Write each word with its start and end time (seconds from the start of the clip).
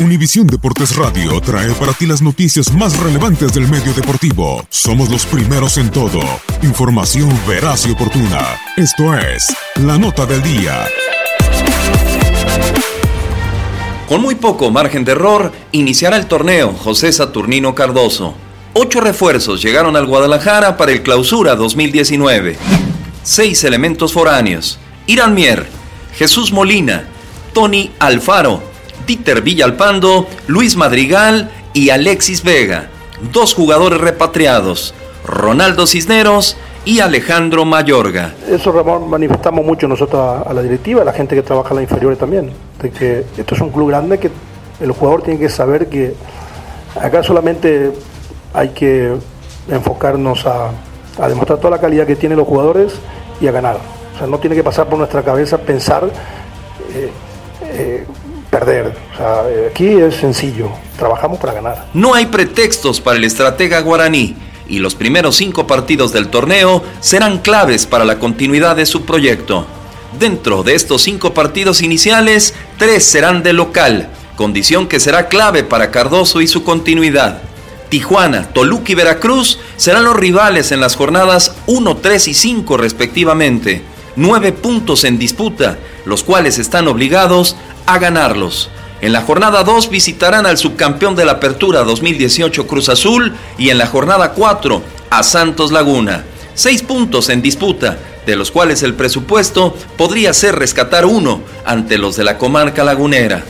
Univisión 0.00 0.48
Deportes 0.48 0.96
Radio 0.96 1.40
trae 1.40 1.70
para 1.74 1.92
ti 1.92 2.04
las 2.04 2.20
noticias 2.20 2.72
más 2.72 2.98
relevantes 2.98 3.54
del 3.54 3.68
medio 3.68 3.94
deportivo. 3.94 4.66
Somos 4.68 5.08
los 5.08 5.24
primeros 5.24 5.78
en 5.78 5.88
todo. 5.88 6.20
Información 6.62 7.30
veraz 7.46 7.86
y 7.86 7.92
oportuna. 7.92 8.40
Esto 8.76 9.16
es 9.16 9.54
La 9.76 9.96
Nota 9.96 10.26
del 10.26 10.42
Día. 10.42 10.84
Con 14.08 14.20
muy 14.20 14.34
poco 14.34 14.72
margen 14.72 15.04
de 15.04 15.12
error, 15.12 15.52
iniciará 15.70 16.16
el 16.16 16.26
torneo 16.26 16.72
José 16.72 17.12
Saturnino 17.12 17.76
Cardoso. 17.76 18.34
Ocho 18.72 19.00
refuerzos 19.00 19.62
llegaron 19.62 19.94
al 19.94 20.06
Guadalajara 20.06 20.76
para 20.76 20.90
el 20.90 21.04
Clausura 21.04 21.54
2019. 21.54 22.56
Seis 23.22 23.62
elementos 23.62 24.12
foráneos. 24.12 24.80
Irán 25.06 25.34
Mier, 25.34 25.68
Jesús 26.16 26.50
Molina, 26.52 27.06
Tony 27.52 27.92
Alfaro, 28.00 28.73
Dieter 29.06 29.42
Villalpando, 29.42 30.26
Luis 30.46 30.76
Madrigal 30.76 31.50
y 31.72 31.90
Alexis 31.90 32.42
Vega. 32.42 32.88
Dos 33.32 33.54
jugadores 33.54 34.00
repatriados, 34.00 34.94
Ronaldo 35.26 35.86
Cisneros 35.86 36.56
y 36.84 37.00
Alejandro 37.00 37.64
Mayorga. 37.64 38.34
Eso, 38.48 38.72
Ramón, 38.72 39.08
manifestamos 39.08 39.64
mucho 39.64 39.88
nosotros 39.88 40.46
a, 40.46 40.52
la 40.52 40.62
directiva, 40.62 41.02
a 41.02 41.04
la 41.04 41.12
gente 41.12 41.34
que 41.34 41.42
trabaja 41.42 41.70
en 41.70 41.76
la 41.76 41.82
inferiores 41.82 42.18
también, 42.18 42.50
de 42.82 42.90
que 42.90 43.24
esto 43.36 43.54
es 43.54 43.60
un 43.60 43.70
club 43.70 43.88
grande 43.88 44.18
que 44.18 44.30
el 44.80 44.92
jugador 44.92 45.22
tiene 45.22 45.40
que 45.40 45.48
saber 45.48 45.88
que 45.88 46.14
acá 47.00 47.22
solamente 47.22 47.92
hay 48.52 48.70
que 48.70 49.14
enfocarnos 49.68 50.46
a, 50.46 50.70
a 51.18 51.28
demostrar 51.28 51.58
toda 51.58 51.70
la 51.70 51.80
calidad 51.80 52.06
que 52.06 52.16
tienen 52.16 52.38
los 52.38 52.46
jugadores 52.46 52.92
y 53.40 53.46
a 53.46 53.52
ganar. 53.52 53.78
O 54.14 54.18
sea, 54.18 54.26
no 54.26 54.38
tiene 54.38 54.54
que 54.54 54.62
pasar 54.62 54.86
por 54.86 54.98
nuestra 54.98 55.22
cabeza 55.22 55.58
pensar 55.58 56.08
eh, 58.68 59.68
aquí 59.70 59.88
es 59.88 60.16
sencillo, 60.16 60.70
trabajamos 60.98 61.38
para 61.38 61.54
ganar. 61.54 61.86
No 61.94 62.14
hay 62.14 62.26
pretextos 62.26 63.00
para 63.00 63.16
el 63.16 63.24
estratega 63.24 63.80
guaraní 63.80 64.36
y 64.68 64.78
los 64.78 64.94
primeros 64.94 65.36
cinco 65.36 65.66
partidos 65.66 66.12
del 66.12 66.28
torneo 66.28 66.82
serán 67.00 67.38
claves 67.38 67.86
para 67.86 68.04
la 68.04 68.18
continuidad 68.18 68.76
de 68.76 68.86
su 68.86 69.04
proyecto. 69.04 69.66
Dentro 70.18 70.62
de 70.62 70.74
estos 70.74 71.02
cinco 71.02 71.34
partidos 71.34 71.82
iniciales, 71.82 72.54
tres 72.78 73.04
serán 73.04 73.42
de 73.42 73.52
local, 73.52 74.08
condición 74.36 74.86
que 74.86 75.00
será 75.00 75.28
clave 75.28 75.64
para 75.64 75.90
Cardoso 75.90 76.40
y 76.40 76.46
su 76.46 76.62
continuidad. 76.62 77.42
Tijuana, 77.88 78.48
Toluca 78.52 78.92
y 78.92 78.94
Veracruz 78.94 79.58
serán 79.76 80.04
los 80.04 80.16
rivales 80.16 80.72
en 80.72 80.80
las 80.80 80.96
jornadas 80.96 81.54
1, 81.66 81.96
3 81.96 82.28
y 82.28 82.34
5 82.34 82.76
respectivamente. 82.76 83.82
Nueve 84.16 84.52
puntos 84.52 85.02
en 85.04 85.18
disputa, 85.18 85.78
los 86.04 86.22
cuales 86.22 86.58
están 86.58 86.86
obligados 86.86 87.56
a 87.86 87.98
ganarlos. 87.98 88.70
En 89.00 89.12
la 89.12 89.22
jornada 89.22 89.64
2 89.64 89.90
visitarán 89.90 90.46
al 90.46 90.56
subcampeón 90.56 91.14
de 91.14 91.24
la 91.24 91.32
Apertura 91.32 91.82
2018 91.82 92.66
Cruz 92.66 92.88
Azul 92.88 93.34
y 93.58 93.70
en 93.70 93.78
la 93.78 93.86
jornada 93.86 94.32
4 94.32 94.82
a 95.10 95.22
Santos 95.22 95.72
Laguna. 95.72 96.24
Seis 96.54 96.82
puntos 96.82 97.28
en 97.28 97.42
disputa, 97.42 97.98
de 98.26 98.36
los 98.36 98.50
cuales 98.50 98.82
el 98.82 98.94
presupuesto 98.94 99.76
podría 99.96 100.32
ser 100.32 100.56
rescatar 100.56 101.04
uno 101.04 101.42
ante 101.64 101.98
los 101.98 102.16
de 102.16 102.24
la 102.24 102.38
comarca 102.38 102.84
lagunera. 102.84 103.44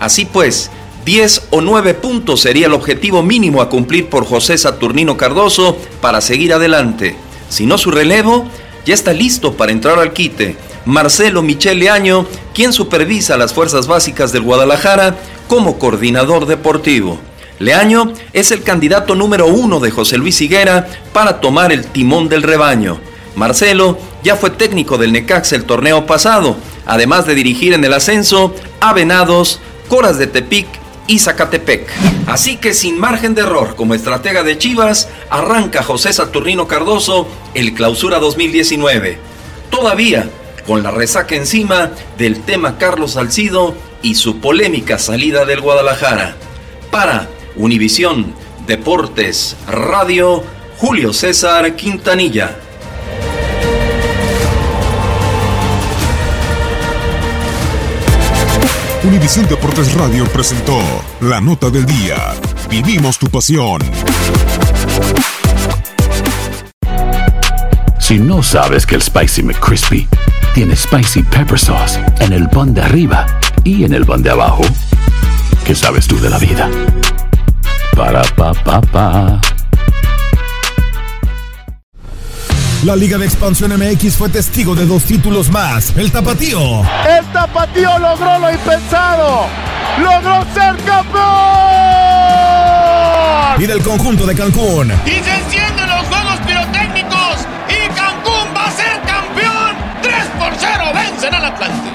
Así 0.00 0.26
pues, 0.26 0.70
10 1.04 1.48
o 1.50 1.60
9 1.60 1.94
puntos 1.94 2.40
sería 2.40 2.66
el 2.66 2.74
objetivo 2.74 3.22
mínimo 3.22 3.62
a 3.62 3.70
cumplir 3.70 4.10
por 4.10 4.26
José 4.26 4.58
Saturnino 4.58 5.16
Cardoso 5.16 5.78
para 6.00 6.20
seguir 6.20 6.52
adelante. 6.52 7.16
Si 7.48 7.64
no 7.64 7.78
su 7.78 7.90
relevo, 7.90 8.46
ya 8.84 8.92
está 8.92 9.12
listo 9.12 9.54
para 9.54 9.72
entrar 9.72 9.98
al 9.98 10.12
quite. 10.12 10.56
Marcelo 10.88 11.42
Michele 11.42 11.90
Año, 11.90 12.26
quien 12.54 12.72
supervisa 12.72 13.36
las 13.36 13.52
fuerzas 13.52 13.86
básicas 13.86 14.32
del 14.32 14.40
Guadalajara 14.40 15.16
como 15.46 15.78
coordinador 15.78 16.46
deportivo. 16.46 17.20
Leaño 17.58 18.14
es 18.32 18.52
el 18.52 18.62
candidato 18.62 19.14
número 19.14 19.48
uno 19.48 19.80
de 19.80 19.90
José 19.90 20.16
Luis 20.16 20.40
Higuera 20.40 20.88
para 21.12 21.42
tomar 21.42 21.72
el 21.72 21.88
timón 21.88 22.30
del 22.30 22.42
rebaño. 22.42 22.98
Marcelo 23.36 23.98
ya 24.24 24.36
fue 24.36 24.48
técnico 24.48 24.96
del 24.96 25.12
Necaxa 25.12 25.56
el 25.56 25.64
torneo 25.64 26.06
pasado, 26.06 26.56
además 26.86 27.26
de 27.26 27.34
dirigir 27.34 27.74
en 27.74 27.84
el 27.84 27.92
ascenso 27.92 28.54
a 28.80 28.94
Venados, 28.94 29.60
Coras 29.90 30.16
de 30.16 30.26
Tepic 30.26 30.68
y 31.06 31.18
Zacatepec. 31.18 31.86
Así 32.26 32.56
que 32.56 32.72
sin 32.72 32.98
margen 32.98 33.34
de 33.34 33.42
error 33.42 33.76
como 33.76 33.92
estratega 33.92 34.42
de 34.42 34.56
Chivas, 34.56 35.10
arranca 35.28 35.82
José 35.82 36.14
Saturnino 36.14 36.66
Cardoso 36.66 37.28
el 37.52 37.74
Clausura 37.74 38.20
2019. 38.20 39.18
Todavía 39.68 40.30
con 40.68 40.82
la 40.82 40.90
resaca 40.90 41.34
encima 41.34 41.90
del 42.18 42.42
tema 42.42 42.76
Carlos 42.76 43.12
Salcido 43.12 43.74
y 44.02 44.16
su 44.16 44.38
polémica 44.38 44.98
salida 44.98 45.46
del 45.46 45.62
Guadalajara. 45.62 46.36
Para 46.90 47.26
Univisión 47.56 48.34
Deportes 48.66 49.56
Radio, 49.66 50.44
Julio 50.76 51.14
César 51.14 51.74
Quintanilla. 51.74 52.54
Univisión 59.04 59.48
Deportes 59.48 59.94
Radio 59.94 60.26
presentó 60.26 60.78
La 61.22 61.40
Nota 61.40 61.70
del 61.70 61.86
Día. 61.86 62.34
Vivimos 62.68 63.18
tu 63.18 63.28
pasión. 63.28 63.80
Si 68.08 68.18
no 68.18 68.42
sabes 68.42 68.86
que 68.86 68.94
el 68.94 69.02
Spicy 69.02 69.42
McCrispy 69.42 70.08
tiene 70.54 70.74
Spicy 70.74 71.22
Pepper 71.24 71.58
Sauce 71.58 72.00
en 72.20 72.32
el 72.32 72.48
pan 72.48 72.72
de 72.72 72.80
arriba 72.80 73.26
y 73.64 73.84
en 73.84 73.92
el 73.92 74.06
pan 74.06 74.22
de 74.22 74.30
abajo, 74.30 74.62
¿qué 75.66 75.74
sabes 75.74 76.06
tú 76.06 76.18
de 76.18 76.30
la 76.30 76.38
vida? 76.38 76.70
Para, 77.94 78.22
pa, 78.34 78.54
pa, 78.54 78.80
pa. 78.80 79.38
La 82.82 82.96
Liga 82.96 83.18
de 83.18 83.26
Expansión 83.26 83.74
MX 83.78 84.16
fue 84.16 84.30
testigo 84.30 84.74
de 84.74 84.86
dos 84.86 85.04
títulos 85.04 85.50
más. 85.50 85.94
El 85.94 86.10
Tapatío. 86.10 86.80
El 87.06 87.26
Tapatío 87.26 87.98
logró 87.98 88.38
lo 88.38 88.50
impensado. 88.50 89.48
Logró 89.98 90.46
ser 90.54 90.74
campeón. 90.86 91.28
Y 93.58 93.66
del 93.66 93.82
conjunto 93.82 94.24
de 94.24 94.34
Cancún. 94.34 94.94